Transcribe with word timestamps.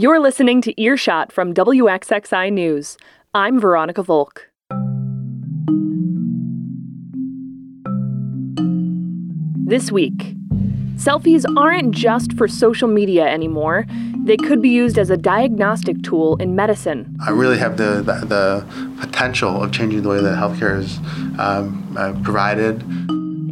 You're 0.00 0.18
listening 0.18 0.62
to 0.62 0.80
Earshot 0.80 1.30
from 1.30 1.52
WXXI 1.52 2.50
News. 2.50 2.96
I'm 3.34 3.60
Veronica 3.60 4.02
Volk. 4.02 4.48
This 9.66 9.92
week, 9.92 10.16
selfies 10.96 11.44
aren't 11.54 11.90
just 11.90 12.32
for 12.32 12.48
social 12.48 12.88
media 12.88 13.26
anymore. 13.26 13.84
They 14.24 14.38
could 14.38 14.62
be 14.62 14.70
used 14.70 14.96
as 14.96 15.10
a 15.10 15.18
diagnostic 15.18 16.02
tool 16.02 16.36
in 16.36 16.56
medicine. 16.56 17.14
I 17.20 17.32
really 17.32 17.58
have 17.58 17.76
the, 17.76 17.96
the, 17.96 18.24
the 18.24 18.96
potential 19.02 19.62
of 19.62 19.70
changing 19.70 20.00
the 20.00 20.08
way 20.08 20.22
that 20.22 20.38
healthcare 20.38 20.78
is 20.78 20.96
um, 21.38 21.94
uh, 21.98 22.18
provided. 22.22 22.82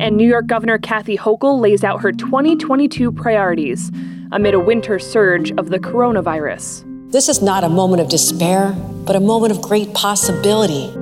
And 0.00 0.16
New 0.16 0.26
York 0.26 0.46
Governor 0.46 0.78
Kathy 0.78 1.18
Hochul 1.18 1.60
lays 1.60 1.84
out 1.84 2.00
her 2.00 2.10
2022 2.10 3.12
priorities 3.12 3.92
amid 4.32 4.54
a 4.54 4.60
winter 4.60 4.98
surge 4.98 5.52
of 5.52 5.70
the 5.70 5.78
coronavirus. 5.78 6.84
This 7.10 7.28
is 7.28 7.40
not 7.40 7.64
a 7.64 7.68
moment 7.68 8.02
of 8.02 8.08
despair, 8.08 8.72
but 9.06 9.16
a 9.16 9.20
moment 9.20 9.52
of 9.52 9.62
great 9.62 9.94
possibility. 9.94 10.92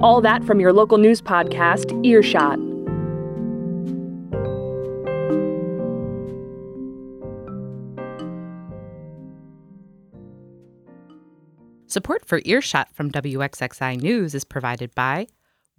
All 0.00 0.20
that 0.20 0.44
from 0.44 0.60
your 0.60 0.72
local 0.72 0.98
news 0.98 1.20
podcast, 1.20 2.04
Earshot. 2.04 2.58
Support 11.90 12.26
for 12.26 12.42
Earshot 12.44 12.94
from 12.94 13.10
WXXI 13.10 14.02
News 14.02 14.34
is 14.34 14.44
provided 14.44 14.94
by 14.94 15.26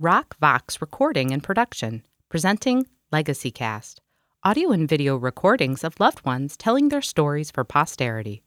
RocVox 0.02 0.82
Recording 0.82 1.32
and 1.32 1.44
Production, 1.44 2.04
presenting 2.30 2.88
Legacy 3.12 3.52
Cast, 3.52 4.02
audio 4.42 4.72
and 4.72 4.88
video 4.88 5.18
recordings 5.18 5.84
of 5.84 6.00
loved 6.00 6.26
ones 6.26 6.56
telling 6.56 6.88
their 6.88 7.02
stories 7.02 7.52
for 7.52 7.66
posterity. 7.66 8.42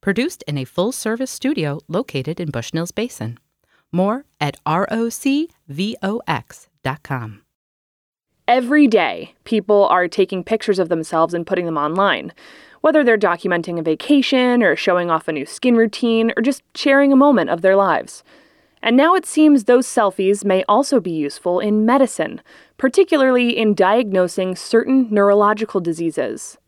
Produced 0.00 0.42
in 0.46 0.56
a 0.56 0.64
full 0.64 0.90
service 0.90 1.30
studio 1.30 1.80
located 1.86 2.40
in 2.40 2.50
Bushnell's 2.50 2.92
Basin. 2.92 3.38
More 3.92 4.24
at 4.40 4.56
rocvox.com. 4.64 5.40
Every 8.46 8.86
day, 8.86 9.34
people 9.44 9.86
are 9.86 10.08
taking 10.08 10.44
pictures 10.44 10.78
of 10.78 10.88
themselves 10.88 11.34
and 11.34 11.46
putting 11.46 11.66
them 11.66 11.76
online 11.78 12.32
whether 12.84 13.02
they're 13.02 13.16
documenting 13.16 13.78
a 13.78 13.82
vacation 13.82 14.62
or 14.62 14.76
showing 14.76 15.10
off 15.10 15.26
a 15.26 15.32
new 15.32 15.46
skin 15.46 15.74
routine 15.74 16.30
or 16.36 16.42
just 16.42 16.62
sharing 16.74 17.14
a 17.14 17.16
moment 17.16 17.48
of 17.48 17.62
their 17.62 17.76
lives. 17.76 18.22
And 18.84 18.98
now 18.98 19.14
it 19.14 19.24
seems 19.24 19.64
those 19.64 19.86
selfies 19.86 20.44
may 20.44 20.62
also 20.68 21.00
be 21.00 21.10
useful 21.10 21.58
in 21.58 21.86
medicine, 21.86 22.42
particularly 22.76 23.56
in 23.56 23.72
diagnosing 23.72 24.54
certain 24.56 25.08
neurological 25.10 25.80
diseases. 25.80 26.58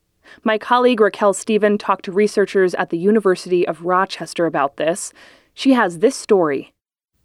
My 0.42 0.56
colleague 0.56 0.98
Raquel 0.98 1.34
Stephen 1.34 1.77
talked 1.77 2.06
to 2.06 2.12
researchers 2.12 2.75
at 2.77 2.89
the 2.89 2.97
University 2.97 3.69
of 3.69 3.84
Rochester 3.84 4.47
about 4.47 4.78
this. 4.78 5.12
She 5.53 5.75
has 5.75 5.98
this 5.98 6.17
story. 6.17 6.73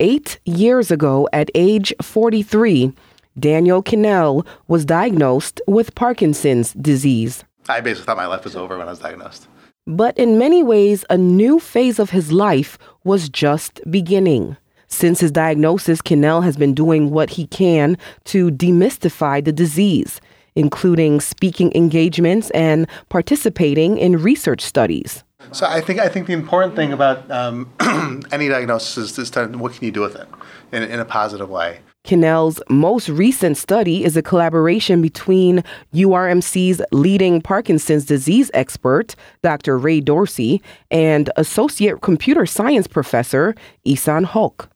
Eight 0.01 0.41
years 0.43 0.91
ago, 0.91 1.29
at 1.31 1.49
age 1.55 1.93
43, 2.01 2.91
Daniel 3.39 3.81
Kinnell 3.81 4.45
was 4.67 4.83
diagnosed 4.83 5.61
with 5.67 5.95
Parkinson's 5.95 6.73
disease. 6.73 7.45
I 7.69 7.79
basically 7.79 8.07
thought 8.07 8.17
my 8.17 8.25
life 8.25 8.43
was 8.43 8.57
over 8.57 8.77
when 8.77 8.87
I 8.87 8.91
was 8.91 8.99
diagnosed. 8.99 9.47
But 9.87 10.17
in 10.17 10.37
many 10.37 10.61
ways, 10.61 11.05
a 11.09 11.17
new 11.17 11.61
phase 11.61 11.97
of 11.97 12.09
his 12.09 12.33
life 12.33 12.77
was 13.05 13.29
just 13.29 13.79
beginning. 13.89 14.57
Since 14.91 15.21
his 15.21 15.31
diagnosis, 15.31 16.01
Kinnell 16.01 16.43
has 16.43 16.57
been 16.57 16.73
doing 16.75 17.09
what 17.11 17.31
he 17.31 17.47
can 17.47 17.97
to 18.25 18.51
demystify 18.51 19.43
the 19.43 19.53
disease, 19.53 20.19
including 20.55 21.21
speaking 21.21 21.71
engagements 21.73 22.51
and 22.51 22.87
participating 23.09 23.97
in 23.97 24.21
research 24.21 24.61
studies. 24.61 25.23
So 25.53 25.65
I 25.65 25.81
think 25.81 25.99
I 25.99 26.07
think 26.07 26.27
the 26.27 26.33
important 26.33 26.75
thing 26.75 26.93
about 26.93 27.29
um, 27.31 27.71
any 28.31 28.47
diagnosis 28.47 28.97
is, 28.97 29.17
is 29.17 29.31
to, 29.31 29.47
what 29.47 29.73
can 29.73 29.85
you 29.85 29.91
do 29.91 30.01
with 30.01 30.15
it 30.15 30.27
in, 30.71 30.83
in 30.83 30.99
a 30.99 31.05
positive 31.05 31.49
way. 31.49 31.79
Kinnell's 32.03 32.61
most 32.67 33.09
recent 33.09 33.57
study 33.57 34.03
is 34.03 34.17
a 34.17 34.23
collaboration 34.23 35.01
between 35.01 35.63
URMC's 35.93 36.81
leading 36.91 37.41
Parkinson's 37.41 38.05
disease 38.05 38.49
expert, 38.53 39.15
Dr. 39.43 39.77
Ray 39.77 39.99
Dorsey, 39.99 40.61
and 40.89 41.29
associate 41.37 42.01
computer 42.01 42.45
science 42.45 42.87
professor, 42.87 43.55
Ehsan 43.85 44.25
Hoque. 44.25 44.67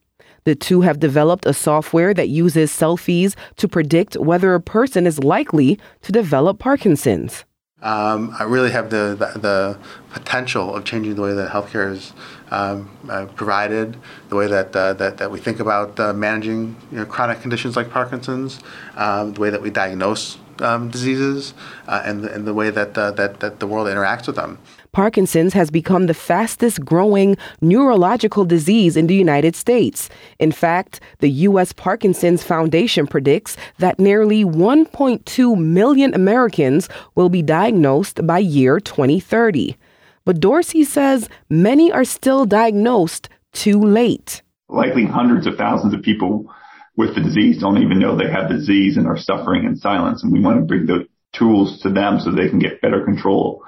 The 0.46 0.54
two 0.54 0.82
have 0.82 1.00
developed 1.00 1.44
a 1.44 1.52
software 1.52 2.14
that 2.14 2.28
uses 2.28 2.70
selfies 2.70 3.34
to 3.56 3.66
predict 3.66 4.16
whether 4.16 4.54
a 4.54 4.60
person 4.60 5.04
is 5.04 5.18
likely 5.24 5.76
to 6.02 6.12
develop 6.12 6.60
Parkinson's. 6.60 7.44
Um, 7.82 8.32
I 8.38 8.44
really 8.44 8.70
have 8.70 8.88
the, 8.88 9.16
the, 9.18 9.40
the, 9.40 9.78
potential 10.10 10.74
of 10.74 10.84
changing 10.84 11.16
the 11.16 11.20
way 11.20 11.34
that 11.34 11.50
healthcare 11.50 11.92
is 11.92 12.12
um, 12.50 12.88
uh, 13.10 13.26
provided, 13.34 13.98
the 14.28 14.36
way 14.36 14.46
that, 14.46 14.74
uh, 14.74 14.94
that, 14.94 15.18
that 15.18 15.30
we 15.30 15.40
think 15.40 15.58
about 15.58 15.98
uh, 16.00 16.12
managing 16.12 16.76
you 16.90 16.98
know, 16.98 17.04
chronic 17.04 17.42
conditions 17.42 17.76
like 17.76 17.90
Parkinson's, 17.90 18.60
um, 18.94 19.34
the 19.34 19.40
way 19.40 19.50
that 19.50 19.60
we 19.60 19.68
diagnose 19.68 20.38
um, 20.62 20.90
diseases, 20.90 21.54
uh, 21.86 22.02
and, 22.04 22.24
the, 22.24 22.32
and 22.32 22.46
the 22.46 22.54
way 22.54 22.70
that, 22.70 22.96
uh, 22.96 23.10
that, 23.12 23.40
that 23.40 23.60
the 23.60 23.66
world 23.66 23.86
interacts 23.86 24.26
with 24.26 24.36
them. 24.36 24.58
Parkinson's 24.92 25.52
has 25.52 25.70
become 25.70 26.06
the 26.06 26.14
fastest 26.14 26.82
growing 26.84 27.36
neurological 27.60 28.46
disease 28.46 28.96
in 28.96 29.08
the 29.08 29.14
United 29.14 29.54
States. 29.54 30.08
In 30.38 30.50
fact, 30.50 31.00
the 31.18 31.28
U.S. 31.28 31.74
Parkinson's 31.74 32.42
Foundation 32.42 33.06
predicts 33.06 33.58
that 33.78 33.98
nearly 33.98 34.42
1.2 34.42 35.58
million 35.58 36.14
Americans 36.14 36.88
will 37.14 37.28
be 37.28 37.42
diagnosed 37.42 38.26
by 38.26 38.38
year 38.38 38.80
2030. 38.80 39.76
But 40.24 40.40
Dorsey 40.40 40.82
says 40.82 41.28
many 41.50 41.92
are 41.92 42.04
still 42.04 42.46
diagnosed 42.46 43.28
too 43.52 43.78
late. 43.78 44.42
Likely 44.68 45.04
hundreds 45.04 45.46
of 45.46 45.56
thousands 45.56 45.92
of 45.92 46.02
people 46.02 46.50
with 46.96 47.14
the 47.14 47.20
disease 47.20 47.58
don't 47.58 47.82
even 47.82 47.98
know 47.98 48.16
they 48.16 48.30
have 48.30 48.48
the 48.48 48.56
disease 48.56 48.96
and 48.96 49.06
are 49.06 49.18
suffering 49.18 49.64
in 49.64 49.76
silence. 49.76 50.22
And 50.22 50.32
we 50.32 50.40
want 50.40 50.58
to 50.58 50.64
bring 50.64 50.86
the 50.86 51.06
tools 51.32 51.80
to 51.82 51.90
them 51.90 52.18
so 52.20 52.30
they 52.30 52.48
can 52.48 52.58
get 52.58 52.80
better 52.80 53.04
control 53.04 53.62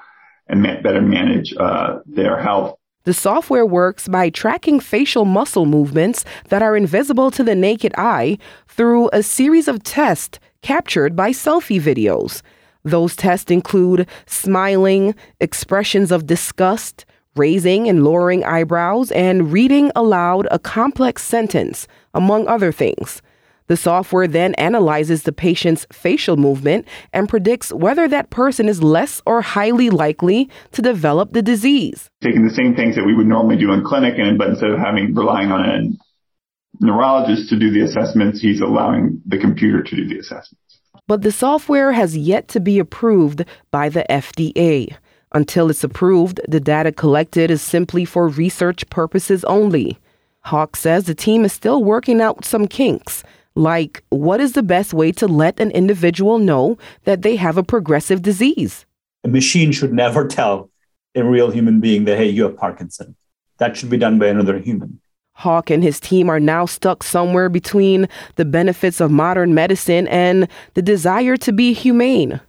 and 0.47 0.63
better 0.63 1.01
manage 1.01 1.53
uh, 1.59 1.99
their 2.05 2.41
health. 2.41 2.75
The 3.03 3.13
software 3.13 3.65
works 3.65 4.07
by 4.07 4.29
tracking 4.29 4.79
facial 4.79 5.25
muscle 5.25 5.65
movements 5.65 6.25
that 6.49 6.61
are 6.61 6.75
invisible 6.75 7.31
to 7.31 7.43
the 7.43 7.55
naked 7.55 7.93
eye 7.97 8.37
through 8.67 9.09
a 9.13 9.23
series 9.23 9.67
of 9.67 9.83
tests 9.83 10.39
captured 10.61 11.15
by 11.15 11.31
selfie 11.31 11.79
videos. 11.79 12.41
Those 12.83 13.15
tests 13.15 13.51
include 13.51 14.07
smiling, 14.25 15.15
expressions 15.39 16.11
of 16.11 16.25
disgust, 16.25 17.05
raising 17.35 17.87
and 17.87 18.03
lowering 18.03 18.43
eyebrows, 18.43 19.11
and 19.11 19.51
reading 19.51 19.91
aloud 19.95 20.47
a 20.51 20.59
complex 20.59 21.23
sentence, 21.23 21.87
among 22.13 22.47
other 22.47 22.71
things. 22.71 23.21
The 23.69 23.77
software 23.77 24.27
then 24.27 24.55
analyzes 24.55 25.23
the 25.23 25.31
patient's 25.31 25.85
facial 25.93 26.37
movement 26.37 26.87
and 27.13 27.29
predicts 27.29 27.71
whether 27.71 28.07
that 28.07 28.31
person 28.31 28.67
is 28.67 28.81
less 28.81 29.21
or 29.27 29.41
highly 29.41 29.91
likely 29.91 30.49
to 30.71 30.81
develop 30.81 31.33
the 31.33 31.43
disease. 31.43 32.09
Taking 32.21 32.47
the 32.47 32.53
same 32.53 32.75
things 32.75 32.95
that 32.95 33.05
we 33.05 33.13
would 33.13 33.27
normally 33.27 33.57
do 33.57 33.71
in 33.71 33.83
clinic, 33.83 34.15
and 34.17 34.39
but 34.39 34.49
instead 34.49 34.71
of 34.71 34.79
having 34.79 35.13
relying 35.13 35.51
on 35.51 35.63
a 35.63 36.83
neurologist 36.83 37.49
to 37.49 37.59
do 37.59 37.69
the 37.69 37.81
assessments, 37.81 38.41
he's 38.41 38.59
allowing 38.59 39.21
the 39.27 39.37
computer 39.37 39.83
to 39.83 39.95
do 39.95 40.07
the 40.07 40.17
assessments. 40.17 40.79
But 41.07 41.21
the 41.21 41.31
software 41.31 41.91
has 41.91 42.17
yet 42.17 42.47
to 42.49 42.59
be 42.59 42.79
approved 42.79 43.45
by 43.69 43.89
the 43.89 44.05
FDA. 44.09 44.95
Until 45.31 45.69
it's 45.69 45.83
approved, 45.83 46.41
the 46.47 46.59
data 46.59 46.91
collected 46.91 47.51
is 47.51 47.61
simply 47.61 48.03
for 48.03 48.27
research 48.27 48.89
purposes 48.89 49.43
only. 49.43 49.99
Hoque 50.45 50.75
says 50.75 51.05
the 51.05 51.15
team 51.15 51.45
is 51.45 51.53
still 51.53 51.83
working 51.83 52.21
out 52.21 52.45
some 52.45 52.67
kinks 52.67 53.23
like, 53.59 54.03
what 54.09 54.39
is 54.39 54.53
the 54.53 54.63
best 54.63 54.93
way 54.93 55.11
to 55.13 55.27
let 55.27 55.59
an 55.59 55.71
individual 55.71 56.39
know 56.39 56.77
that 57.03 57.23
they 57.23 57.35
have 57.35 57.57
a 57.57 57.63
progressive 57.63 58.21
disease? 58.21 58.85
A 59.25 59.27
machine 59.27 59.71
should 59.71 59.91
never 59.91 60.27
tell 60.39 60.69
a 61.15 61.23
real 61.23 61.51
human 61.51 61.79
being 61.81 62.05
that, 62.05 62.17
hey, 62.17 62.29
you 62.29 62.43
have 62.43 62.55
Parkinson. 62.55 63.15
That 63.57 63.75
should 63.75 63.89
be 63.89 63.97
done 63.97 64.17
by 64.17 64.27
another 64.27 64.57
human. 64.59 65.01
Hoque 65.39 65.73
and 65.73 65.83
his 65.83 65.99
team 65.99 66.29
are 66.29 66.39
now 66.39 66.65
stuck 66.65 67.03
somewhere 67.03 67.49
between 67.49 68.07
the 68.35 68.45
benefits 68.45 69.01
of 69.01 69.11
modern 69.11 69.53
medicine 69.53 70.07
and 70.07 70.47
the 70.73 70.81
desire 70.81 71.35
to 71.37 71.51
be 71.51 71.73
humane. 71.73 72.39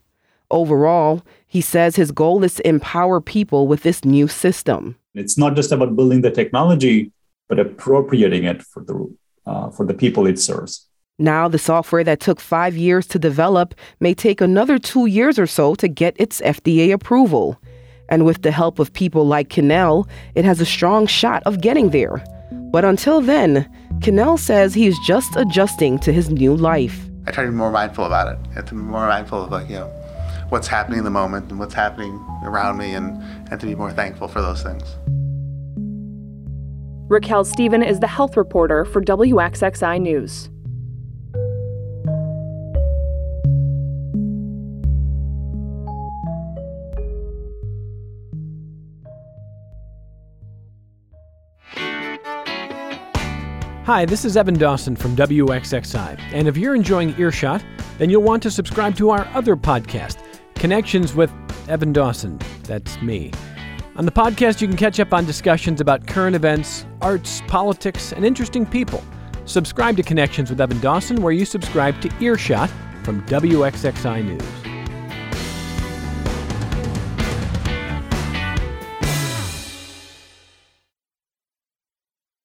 Overall, 0.50 1.22
he 1.46 1.60
says 1.60 1.96
his 1.96 2.12
goal 2.12 2.42
is 2.44 2.54
to 2.56 2.68
empower 2.68 3.20
people 3.20 3.66
with 3.66 3.82
this 3.82 4.04
new 4.04 4.28
system. 4.28 4.96
It's 5.14 5.38
not 5.38 5.56
just 5.56 5.72
about 5.72 5.96
building 5.96 6.22
the 6.22 6.30
technology, 6.30 7.12
but 7.50 7.58
appropriating 7.58 8.44
it 8.44 8.62
for 8.62 8.82
the, 8.82 9.16
uh, 9.44 9.68
for 9.70 9.84
the 9.84 9.92
people 9.92 10.26
it 10.26 10.38
serves. 10.38 10.86
Now, 11.18 11.48
the 11.48 11.58
software 11.58 12.04
that 12.04 12.20
took 12.20 12.40
five 12.40 12.76
years 12.76 13.06
to 13.08 13.18
develop 13.18 13.74
may 13.98 14.14
take 14.14 14.40
another 14.40 14.78
two 14.78 15.04
years 15.04 15.38
or 15.38 15.46
so 15.46 15.74
to 15.74 15.88
get 15.88 16.14
its 16.18 16.40
FDA 16.40 16.92
approval. 16.92 17.60
And 18.08 18.24
with 18.24 18.40
the 18.42 18.52
help 18.52 18.78
of 18.78 18.92
people 18.92 19.26
like 19.26 19.48
Kinnell, 19.50 20.08
it 20.34 20.46
has 20.46 20.60
a 20.60 20.64
strong 20.64 21.06
shot 21.06 21.42
of 21.44 21.60
getting 21.60 21.90
there. 21.90 22.24
But 22.72 22.84
until 22.84 23.20
then, 23.20 23.68
Kinnell 23.98 24.38
says 24.38 24.72
he's 24.72 24.98
just 25.00 25.36
adjusting 25.36 25.98
to 25.98 26.12
his 26.12 26.30
new 26.30 26.56
life. 26.56 27.06
I 27.26 27.32
try 27.32 27.44
to 27.44 27.50
be 27.50 27.56
more 27.56 27.70
mindful 27.70 28.06
about 28.06 28.32
it. 28.32 28.38
I 28.52 28.54
have 28.54 28.66
to 28.66 28.74
be 28.74 28.80
more 28.80 29.06
mindful 29.06 29.44
of 29.44 29.50
like, 29.50 29.68
you 29.68 29.74
know, 29.74 29.88
what's 30.48 30.68
happening 30.68 30.98
in 30.98 31.04
the 31.04 31.10
moment 31.10 31.50
and 31.50 31.58
what's 31.58 31.74
happening 31.74 32.24
around 32.44 32.78
me 32.78 32.94
and, 32.94 33.20
and 33.50 33.60
to 33.60 33.66
be 33.66 33.74
more 33.74 33.92
thankful 33.92 34.28
for 34.28 34.40
those 34.40 34.62
things. 34.62 34.84
Raquel 37.10 37.44
Stephen 37.44 37.82
is 37.82 37.98
the 37.98 38.06
health 38.06 38.36
reporter 38.36 38.84
for 38.84 39.02
WXXI 39.02 40.00
News. 40.00 40.48
Hi, 53.84 54.04
this 54.04 54.24
is 54.24 54.36
Evan 54.36 54.54
Dawson 54.54 54.94
from 54.94 55.16
WXXI. 55.16 56.20
And 56.32 56.46
if 56.46 56.56
you're 56.56 56.76
enjoying 56.76 57.18
Earshot, 57.18 57.64
then 57.98 58.08
you'll 58.08 58.22
want 58.22 58.40
to 58.44 58.52
subscribe 58.52 58.94
to 58.98 59.10
our 59.10 59.26
other 59.34 59.56
podcast, 59.56 60.18
Connections 60.54 61.16
with 61.16 61.32
Evan 61.68 61.92
Dawson. 61.92 62.38
That's 62.62 63.02
me. 63.02 63.32
On 63.96 64.04
the 64.04 64.12
podcast, 64.12 64.60
you 64.60 64.68
can 64.68 64.76
catch 64.76 65.00
up 65.00 65.12
on 65.12 65.26
discussions 65.26 65.80
about 65.80 66.06
current 66.06 66.36
events, 66.36 66.86
arts, 67.02 67.42
politics, 67.48 68.12
and 68.12 68.24
interesting 68.24 68.64
people. 68.64 69.02
Subscribe 69.46 69.96
to 69.96 70.04
Connections 70.04 70.48
with 70.48 70.60
Evan 70.60 70.80
Dawson 70.80 71.20
where 71.22 71.32
you 71.32 71.44
subscribe 71.44 72.00
to 72.02 72.10
Earshot 72.20 72.70
from 73.02 73.20
WXXI 73.26 74.24
News. 74.24 74.42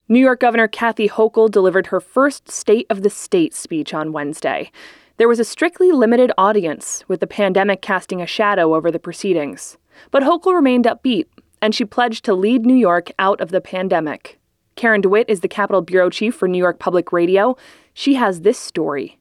New 0.08 0.20
York 0.20 0.40
Governor 0.40 0.68
Kathy 0.68 1.08
Hochul 1.08 1.50
delivered 1.50 1.88
her 1.88 2.00
first 2.00 2.50
State 2.50 2.86
of 2.90 3.02
the 3.02 3.10
State 3.10 3.54
speech 3.54 3.94
on 3.94 4.12
Wednesday. 4.12 4.70
There 5.16 5.28
was 5.28 5.40
a 5.40 5.44
strictly 5.44 5.92
limited 5.92 6.32
audience, 6.36 7.04
with 7.08 7.20
the 7.20 7.26
pandemic 7.26 7.82
casting 7.82 8.20
a 8.20 8.26
shadow 8.26 8.74
over 8.74 8.90
the 8.90 8.98
proceedings. 8.98 9.78
But 10.10 10.22
Hochul 10.22 10.54
remained 10.54 10.84
upbeat, 10.84 11.26
and 11.60 11.74
she 11.74 11.84
pledged 11.84 12.24
to 12.24 12.34
lead 12.34 12.64
New 12.66 12.74
York 12.74 13.10
out 13.18 13.40
of 13.40 13.50
the 13.50 13.60
pandemic. 13.60 14.38
Karen 14.76 15.00
DeWitt 15.00 15.28
is 15.28 15.40
the 15.40 15.48
Capitol 15.48 15.80
Bureau 15.80 16.10
Chief 16.10 16.34
for 16.34 16.46
New 16.46 16.58
York 16.58 16.78
Public 16.78 17.12
Radio. 17.12 17.56
She 17.94 18.14
has 18.14 18.42
this 18.42 18.58
story. 18.58 19.18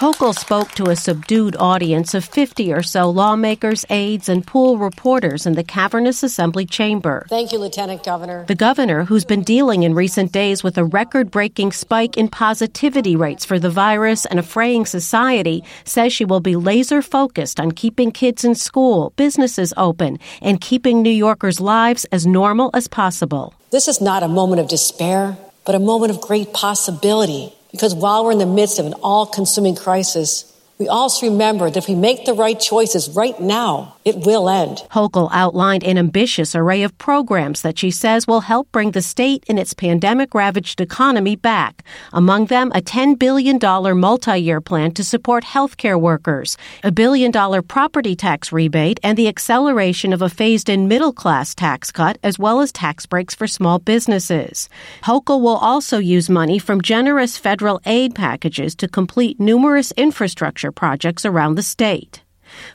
Hochul 0.00 0.34
spoke 0.34 0.70
to 0.76 0.84
a 0.84 0.96
subdued 0.96 1.56
audience 1.58 2.14
of 2.14 2.24
50 2.24 2.72
or 2.72 2.82
so 2.82 3.10
lawmakers, 3.10 3.84
aides, 3.90 4.30
and 4.30 4.46
pool 4.46 4.78
reporters 4.78 5.44
in 5.44 5.52
the 5.52 5.62
cavernous 5.62 6.22
assembly 6.22 6.64
chamber. 6.64 7.26
Thank 7.28 7.52
you, 7.52 7.58
Lieutenant 7.58 8.02
Governor. 8.02 8.46
The 8.46 8.54
governor, 8.54 9.04
who's 9.04 9.26
been 9.26 9.42
dealing 9.42 9.82
in 9.82 9.92
recent 9.92 10.32
days 10.32 10.64
with 10.64 10.78
a 10.78 10.86
record 10.86 11.30
breaking 11.30 11.72
spike 11.72 12.16
in 12.16 12.28
positivity 12.28 13.14
rates 13.14 13.44
for 13.44 13.58
the 13.58 13.68
virus 13.68 14.24
and 14.24 14.38
a 14.38 14.42
fraying 14.42 14.86
society, 14.86 15.62
says 15.84 16.14
she 16.14 16.24
will 16.24 16.40
be 16.40 16.56
laser 16.56 17.02
focused 17.02 17.60
on 17.60 17.70
keeping 17.70 18.10
kids 18.10 18.42
in 18.42 18.54
school, 18.54 19.12
businesses 19.16 19.74
open, 19.76 20.18
and 20.40 20.62
keeping 20.62 21.02
New 21.02 21.10
Yorkers' 21.10 21.60
lives 21.60 22.06
as 22.06 22.26
normal 22.26 22.70
as 22.72 22.88
possible. 22.88 23.52
This 23.70 23.86
is 23.86 24.00
not 24.00 24.22
a 24.22 24.28
moment 24.28 24.62
of 24.62 24.68
despair, 24.68 25.36
but 25.66 25.74
a 25.74 25.78
moment 25.78 26.10
of 26.10 26.22
great 26.22 26.54
possibility. 26.54 27.52
Because 27.72 27.94
while 27.94 28.24
we're 28.24 28.32
in 28.32 28.38
the 28.38 28.46
midst 28.46 28.78
of 28.78 28.86
an 28.86 28.94
all 28.94 29.26
consuming 29.26 29.76
crisis, 29.76 30.46
we 30.78 30.88
also 30.88 31.30
remember 31.30 31.70
that 31.70 31.76
if 31.76 31.88
we 31.88 31.94
make 31.94 32.24
the 32.24 32.32
right 32.32 32.58
choices 32.58 33.10
right 33.10 33.38
now, 33.38 33.96
it 34.10 34.26
will 34.26 34.48
end. 34.48 34.82
Hochul 34.90 35.28
outlined 35.32 35.84
an 35.84 35.96
ambitious 35.96 36.54
array 36.56 36.82
of 36.82 36.98
programs 36.98 37.62
that 37.62 37.78
she 37.78 37.90
says 37.92 38.26
will 38.26 38.40
help 38.40 38.70
bring 38.72 38.90
the 38.90 39.02
state 39.02 39.44
and 39.48 39.58
its 39.58 39.72
pandemic 39.72 40.34
ravaged 40.34 40.80
economy 40.80 41.36
back. 41.36 41.84
Among 42.12 42.46
them, 42.46 42.72
a 42.74 42.82
$10 42.82 43.18
billion 43.18 43.58
multi 43.98 44.36
year 44.38 44.60
plan 44.60 44.90
to 44.92 45.04
support 45.04 45.44
healthcare 45.44 46.00
workers, 46.00 46.56
a 46.82 46.90
billion 46.90 47.30
dollar 47.30 47.62
property 47.62 48.16
tax 48.16 48.52
rebate, 48.52 48.98
and 49.02 49.16
the 49.16 49.28
acceleration 49.28 50.12
of 50.12 50.22
a 50.22 50.28
phased 50.28 50.68
in 50.68 50.88
middle 50.88 51.12
class 51.12 51.54
tax 51.54 51.92
cut, 51.92 52.18
as 52.24 52.38
well 52.38 52.60
as 52.60 52.72
tax 52.72 53.06
breaks 53.06 53.34
for 53.34 53.46
small 53.46 53.78
businesses. 53.78 54.68
Hochul 55.04 55.40
will 55.40 55.60
also 55.70 55.98
use 55.98 56.28
money 56.28 56.58
from 56.58 56.82
generous 56.82 57.38
federal 57.38 57.80
aid 57.86 58.14
packages 58.14 58.74
to 58.76 58.88
complete 58.88 59.38
numerous 59.38 59.92
infrastructure 59.92 60.72
projects 60.72 61.24
around 61.24 61.54
the 61.54 61.62
state. 61.62 62.22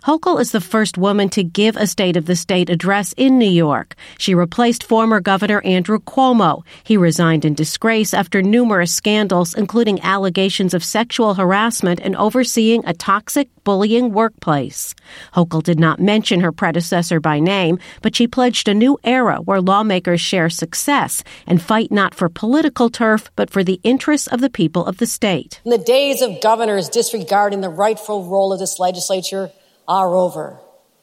Hochul 0.04 0.40
is 0.40 0.52
the 0.52 0.62
first 0.62 0.98
woman 0.98 1.30
to 1.30 1.44
give 1.44 1.76
a 1.76 1.88
State 1.88 2.18
of 2.18 2.26
the 2.26 2.36
State 2.36 2.70
address 2.70 3.14
in 3.18 3.38
New 3.38 3.50
York. 3.50 3.96
She 4.18 4.36
replaced 4.36 4.84
former 4.84 5.20
Governor 5.20 5.62
Andrew 5.62 6.00
Cuomo. 6.00 6.64
He 6.84 6.98
resigned 6.98 7.46
in 7.46 7.54
disgrace 7.54 8.14
after 8.14 8.42
numerous 8.42 8.94
scandals, 8.94 9.54
including 9.54 10.02
allegations 10.02 10.74
of 10.74 10.84
sexual 10.84 11.34
harassment 11.34 12.00
and 12.02 12.16
overseeing 12.16 12.86
a 12.86 12.94
toxic, 12.94 13.50
bullying 13.64 14.14
workplace. 14.14 14.94
Hochul 15.34 15.64
did 15.64 15.80
not 15.80 16.00
mention 16.00 16.40
her 16.42 16.52
predecessor 16.52 17.20
by 17.20 17.40
name, 17.40 17.80
but 18.02 18.16
she 18.16 18.28
pledged 18.28 18.68
a 18.68 18.74
new 18.74 18.98
era 19.04 19.38
where 19.38 19.62
lawmakers 19.62 20.22
share 20.22 20.50
success 20.50 21.24
and 21.48 21.62
fight 21.62 21.92
not 21.92 22.14
for 22.14 22.30
political 22.30 22.90
turf, 22.90 23.32
but 23.36 23.50
for 23.50 23.64
the 23.64 23.80
interests 23.84 24.28
of 24.28 24.42
the 24.42 24.50
people 24.50 24.86
of 24.86 24.98
the 24.98 25.08
state. 25.08 25.62
In 25.66 25.72
the 25.72 25.78
days 25.78 26.22
of 26.22 26.42
governors 26.42 26.90
disregarding 26.90 27.62
the 27.62 27.70
rightful 27.70 28.26
role 28.26 28.54
of 28.54 28.60
this 28.60 28.80
legislature, 28.80 29.52
are 29.88 30.16
over. 30.16 30.60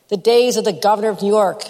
The 0.09 0.17
days 0.17 0.57
of 0.57 0.65
the 0.65 0.73
governor 0.73 1.09
of 1.09 1.23
New 1.23 1.33
York 1.33 1.63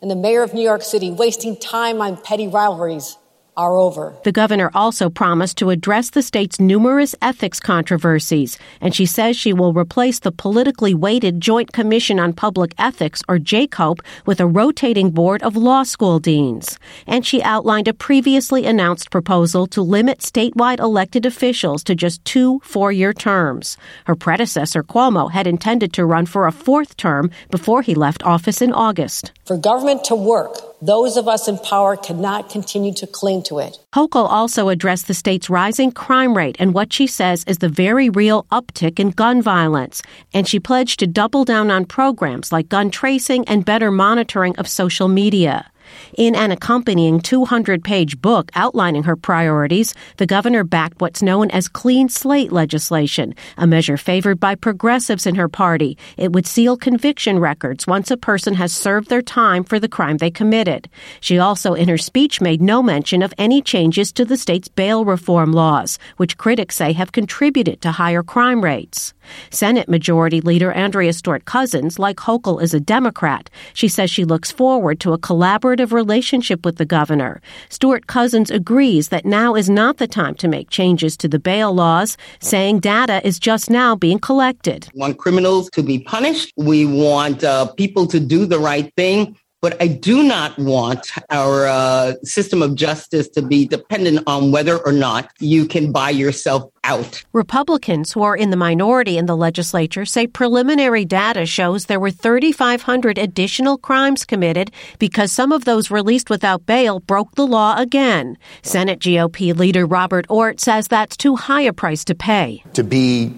and 0.00 0.10
the 0.10 0.16
mayor 0.16 0.42
of 0.42 0.54
New 0.54 0.62
York 0.62 0.82
City 0.82 1.10
wasting 1.10 1.56
time 1.56 2.00
on 2.00 2.16
petty 2.16 2.48
rivalries 2.48 3.16
are 3.60 3.76
over. 3.76 4.16
The 4.24 4.32
governor 4.32 4.70
also 4.74 5.10
promised 5.10 5.58
to 5.58 5.70
address 5.70 6.10
the 6.10 6.22
state's 6.22 6.58
numerous 6.58 7.14
ethics 7.20 7.60
controversies, 7.60 8.58
and 8.80 8.94
she 8.94 9.04
says 9.04 9.36
she 9.36 9.52
will 9.52 9.74
replace 9.74 10.18
the 10.20 10.32
politically 10.32 10.94
weighted 10.94 11.40
Joint 11.40 11.72
Commission 11.72 12.18
on 12.18 12.32
Public 12.32 12.74
Ethics, 12.78 13.22
or 13.28 13.38
JCOPE, 13.38 14.00
with 14.24 14.40
a 14.40 14.46
rotating 14.46 15.10
board 15.10 15.42
of 15.42 15.56
law 15.56 15.82
school 15.82 16.18
deans. 16.18 16.78
And 17.06 17.26
she 17.26 17.42
outlined 17.42 17.88
a 17.88 17.92
previously 17.92 18.64
announced 18.64 19.10
proposal 19.10 19.66
to 19.68 19.82
limit 19.82 20.20
statewide 20.20 20.80
elected 20.80 21.26
officials 21.26 21.84
to 21.84 21.94
just 21.94 22.24
two 22.24 22.60
four 22.64 22.90
year 22.90 23.12
terms. 23.12 23.76
Her 24.06 24.14
predecessor, 24.14 24.82
Cuomo, 24.82 25.30
had 25.30 25.46
intended 25.46 25.92
to 25.94 26.06
run 26.06 26.26
for 26.26 26.46
a 26.46 26.52
fourth 26.52 26.96
term 26.96 27.30
before 27.50 27.82
he 27.82 27.94
left 27.94 28.22
office 28.24 28.62
in 28.62 28.72
August. 28.72 29.32
For 29.50 29.56
government 29.56 30.04
to 30.04 30.14
work, 30.14 30.78
those 30.80 31.16
of 31.16 31.26
us 31.26 31.48
in 31.48 31.58
power 31.58 31.96
cannot 31.96 32.50
continue 32.50 32.94
to 32.94 33.06
cling 33.08 33.42
to 33.48 33.58
it. 33.58 33.80
Hochul 33.92 34.30
also 34.30 34.68
addressed 34.68 35.08
the 35.08 35.12
state's 35.12 35.50
rising 35.50 35.90
crime 35.90 36.36
rate 36.36 36.54
and 36.60 36.72
what 36.72 36.92
she 36.92 37.08
says 37.08 37.42
is 37.48 37.58
the 37.58 37.68
very 37.68 38.08
real 38.10 38.44
uptick 38.52 39.00
in 39.00 39.10
gun 39.10 39.42
violence. 39.42 40.02
And 40.32 40.46
she 40.46 40.60
pledged 40.60 41.00
to 41.00 41.08
double 41.08 41.44
down 41.44 41.68
on 41.68 41.84
programs 41.84 42.52
like 42.52 42.68
gun 42.68 42.92
tracing 42.92 43.44
and 43.48 43.64
better 43.64 43.90
monitoring 43.90 44.54
of 44.54 44.68
social 44.68 45.08
media. 45.08 45.68
In 46.16 46.34
an 46.34 46.50
accompanying 46.50 47.20
200 47.20 47.82
page 47.84 48.20
book 48.20 48.50
outlining 48.54 49.04
her 49.04 49.16
priorities, 49.16 49.94
the 50.16 50.26
governor 50.26 50.64
backed 50.64 51.00
what's 51.00 51.22
known 51.22 51.50
as 51.50 51.68
clean 51.68 52.08
slate 52.08 52.52
legislation, 52.52 53.34
a 53.56 53.66
measure 53.66 53.96
favored 53.96 54.40
by 54.40 54.54
progressives 54.54 55.26
in 55.26 55.36
her 55.36 55.48
party. 55.48 55.96
It 56.16 56.32
would 56.32 56.46
seal 56.46 56.76
conviction 56.76 57.38
records 57.38 57.86
once 57.86 58.10
a 58.10 58.16
person 58.16 58.54
has 58.54 58.72
served 58.72 59.08
their 59.08 59.22
time 59.22 59.64
for 59.64 59.78
the 59.78 59.88
crime 59.88 60.18
they 60.18 60.30
committed. 60.30 60.88
She 61.20 61.38
also, 61.38 61.74
in 61.74 61.88
her 61.88 61.98
speech, 61.98 62.40
made 62.40 62.60
no 62.60 62.82
mention 62.82 63.22
of 63.22 63.34
any 63.38 63.62
changes 63.62 64.12
to 64.12 64.24
the 64.24 64.36
state's 64.36 64.68
bail 64.68 65.04
reform 65.04 65.52
laws, 65.52 65.98
which 66.16 66.36
critics 66.36 66.76
say 66.76 66.92
have 66.92 67.12
contributed 67.12 67.80
to 67.80 67.92
higher 67.92 68.22
crime 68.22 68.62
rates. 68.62 69.14
Senate 69.50 69.88
Majority 69.88 70.40
Leader 70.40 70.72
Andrea 70.72 71.12
Stewart 71.12 71.44
Cousins, 71.44 71.98
like 71.98 72.16
Hochul, 72.16 72.62
is 72.62 72.74
a 72.74 72.80
Democrat. 72.80 73.48
She 73.72 73.88
says 73.88 74.10
she 74.10 74.24
looks 74.24 74.50
forward 74.50 75.00
to 75.00 75.12
a 75.12 75.18
collaborative 75.18 75.79
relationship 75.86 76.64
with 76.64 76.76
the 76.76 76.84
governor. 76.84 77.40
Stewart 77.68 78.06
Cousins 78.06 78.50
agrees 78.50 79.08
that 79.08 79.24
now 79.24 79.54
is 79.54 79.68
not 79.68 79.98
the 79.98 80.06
time 80.06 80.34
to 80.36 80.48
make 80.48 80.70
changes 80.70 81.16
to 81.18 81.28
the 81.28 81.38
bail 81.38 81.72
laws, 81.74 82.16
saying 82.40 82.80
data 82.80 83.26
is 83.26 83.38
just 83.38 83.70
now 83.70 83.94
being 83.96 84.18
collected. 84.18 84.88
We 84.94 85.00
want 85.00 85.18
criminals 85.18 85.70
to 85.70 85.82
be 85.82 85.98
punished. 86.00 86.52
We 86.56 86.86
want 86.86 87.44
uh, 87.44 87.66
people 87.72 88.06
to 88.08 88.20
do 88.20 88.46
the 88.46 88.58
right 88.58 88.92
thing. 88.96 89.36
But 89.62 89.80
I 89.82 89.88
do 89.88 90.22
not 90.22 90.58
want 90.58 91.12
our 91.28 91.66
uh, 91.66 92.14
system 92.24 92.62
of 92.62 92.74
justice 92.74 93.28
to 93.30 93.42
be 93.42 93.66
dependent 93.66 94.22
on 94.26 94.52
whether 94.52 94.78
or 94.78 94.92
not 94.92 95.30
you 95.38 95.66
can 95.66 95.92
buy 95.92 96.10
yourself 96.10 96.70
out. 96.82 97.22
Republicans 97.34 98.12
who 98.12 98.22
are 98.22 98.36
in 98.36 98.48
the 98.48 98.56
minority 98.56 99.18
in 99.18 99.26
the 99.26 99.36
legislature 99.36 100.06
say 100.06 100.26
preliminary 100.26 101.04
data 101.04 101.44
shows 101.44 101.86
there 101.86 102.00
were 102.00 102.10
3,500 102.10 103.18
additional 103.18 103.76
crimes 103.76 104.24
committed 104.24 104.70
because 104.98 105.30
some 105.30 105.52
of 105.52 105.66
those 105.66 105.90
released 105.90 106.30
without 106.30 106.64
bail 106.64 107.00
broke 107.00 107.34
the 107.34 107.46
law 107.46 107.76
again. 107.76 108.38
Senate 108.62 109.00
GOP 109.00 109.54
leader 109.54 109.84
Robert 109.84 110.24
Ortt 110.30 110.58
says 110.58 110.88
that's 110.88 111.18
too 111.18 111.36
high 111.36 111.62
a 111.62 111.72
price 111.74 112.02
to 112.04 112.14
pay. 112.14 112.64
To 112.72 112.82
be 112.82 113.34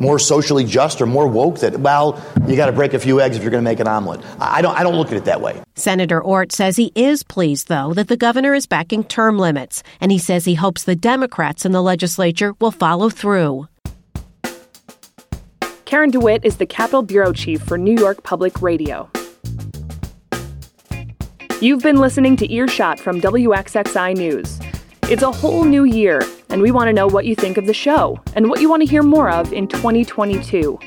more 0.00 0.18
socially 0.18 0.64
just 0.64 1.00
or 1.00 1.06
more 1.06 1.26
woke 1.26 1.60
that 1.60 1.78
well 1.80 2.22
you 2.46 2.56
got 2.56 2.66
to 2.66 2.72
break 2.72 2.94
a 2.94 2.98
few 2.98 3.20
eggs 3.20 3.36
if 3.36 3.42
you're 3.42 3.50
going 3.50 3.62
to 3.62 3.70
make 3.70 3.80
an 3.80 3.88
omelet 3.88 4.20
i 4.40 4.62
don't 4.62 4.76
i 4.78 4.82
don't 4.82 4.96
look 4.96 5.08
at 5.08 5.16
it 5.16 5.24
that 5.24 5.40
way 5.40 5.60
senator 5.74 6.22
ortt 6.22 6.52
says 6.52 6.76
he 6.76 6.92
is 6.94 7.22
pleased 7.22 7.68
though 7.68 7.92
that 7.94 8.08
the 8.08 8.16
governor 8.16 8.54
is 8.54 8.66
backing 8.66 9.04
term 9.04 9.38
limits 9.38 9.82
and 10.00 10.12
he 10.12 10.18
says 10.18 10.44
he 10.44 10.54
hopes 10.54 10.84
the 10.84 10.96
democrats 10.96 11.64
in 11.64 11.72
the 11.72 11.82
legislature 11.82 12.54
will 12.60 12.70
follow 12.72 13.08
through 13.08 13.66
Karen 15.86 16.10
DeWitt 16.10 16.44
is 16.44 16.56
the 16.56 16.66
Capitol 16.66 17.02
Bureau 17.02 17.32
Chief 17.32 17.62
for 17.62 17.78
New 17.78 17.94
York 17.94 18.24
Public 18.24 18.60
Radio. 18.60 19.08
You've 21.60 21.82
been 21.82 21.98
listening 21.98 22.36
to 22.38 22.52
Earshot 22.52 22.98
from 22.98 23.20
WXXI 23.20 24.16
News. 24.16 24.60
It's 25.04 25.22
a 25.22 25.30
whole 25.30 25.64
new 25.64 25.84
year, 25.84 26.20
and 26.56 26.62
we 26.62 26.70
want 26.70 26.88
to 26.88 26.92
know 26.94 27.06
what 27.06 27.26
you 27.26 27.34
think 27.34 27.58
of 27.58 27.66
the 27.66 27.74
show 27.74 28.18
and 28.34 28.48
what 28.48 28.62
you 28.62 28.70
want 28.70 28.80
to 28.80 28.88
hear 28.88 29.02
more 29.02 29.28
of 29.28 29.52
in 29.52 29.68
2022. 29.68 30.78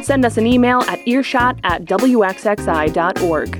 Send 0.00 0.24
us 0.24 0.38
an 0.38 0.46
email 0.46 0.80
at 0.84 1.06
earshot 1.06 1.58
at 1.64 1.84
wxxi.org. 1.84 3.50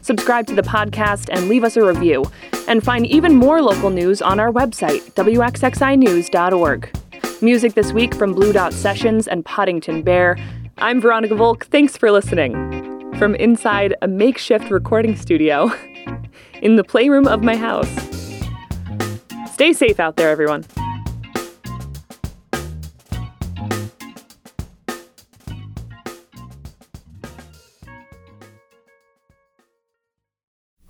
Subscribe 0.00 0.46
to 0.46 0.54
the 0.54 0.62
podcast 0.62 1.28
and 1.30 1.50
leave 1.50 1.64
us 1.64 1.76
a 1.76 1.84
review. 1.84 2.24
And 2.66 2.82
find 2.82 3.04
even 3.04 3.34
more 3.34 3.60
local 3.60 3.90
news 3.90 4.22
on 4.22 4.40
our 4.40 4.50
website, 4.50 5.02
wxxinews.org. 5.12 6.98
Music 7.42 7.74
this 7.74 7.92
week 7.92 8.14
from 8.14 8.32
Blue 8.32 8.54
Dot 8.54 8.72
Sessions 8.72 9.28
and 9.28 9.44
Poddington 9.44 10.02
Bear. 10.02 10.38
I'm 10.78 10.98
Veronica 10.98 11.34
Volk. 11.34 11.66
Thanks 11.66 11.94
for 11.94 12.10
listening. 12.10 12.54
From 13.18 13.34
inside 13.34 13.94
a 14.00 14.08
makeshift 14.08 14.70
recording 14.70 15.14
studio 15.16 15.70
in 16.62 16.76
the 16.76 16.84
playroom 16.84 17.26
of 17.26 17.42
my 17.42 17.56
house. 17.56 17.90
Stay 19.52 19.74
safe 19.74 20.00
out 20.00 20.16
there, 20.16 20.30
everyone. 20.30 20.64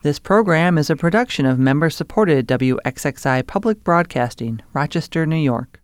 This 0.02 0.18
program 0.18 0.78
is 0.78 0.90
a 0.90 0.96
production 0.96 1.46
of 1.46 1.60
member 1.60 1.88
supported 1.88 2.48
WXXI 2.48 3.46
Public 3.46 3.84
Broadcasting, 3.84 4.60
Rochester, 4.72 5.26
New 5.26 5.36
York. 5.36 5.78